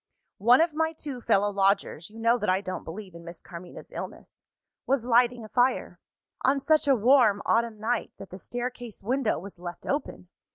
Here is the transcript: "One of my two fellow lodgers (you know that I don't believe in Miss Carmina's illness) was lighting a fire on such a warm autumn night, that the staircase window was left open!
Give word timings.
"One 0.39 0.61
of 0.61 0.73
my 0.73 0.93
two 0.93 1.21
fellow 1.21 1.51
lodgers 1.51 2.09
(you 2.09 2.17
know 2.17 2.39
that 2.39 2.49
I 2.49 2.59
don't 2.61 2.83
believe 2.83 3.13
in 3.13 3.23
Miss 3.23 3.39
Carmina's 3.43 3.91
illness) 3.91 4.43
was 4.87 5.05
lighting 5.05 5.45
a 5.45 5.47
fire 5.49 5.99
on 6.41 6.59
such 6.59 6.87
a 6.87 6.95
warm 6.95 7.39
autumn 7.45 7.79
night, 7.79 8.13
that 8.17 8.31
the 8.31 8.39
staircase 8.39 9.03
window 9.03 9.37
was 9.37 9.59
left 9.59 9.85
open! 9.85 10.29